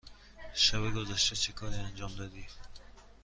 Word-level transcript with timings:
شب 0.53 0.93
گذشته 0.95 1.35
چه 1.35 1.53
کاری 1.53 1.75
انجام 1.75 2.15
دادی؟ 2.15 2.45